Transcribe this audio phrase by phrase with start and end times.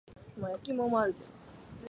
[0.33, 1.15] 福岡県鳥栖市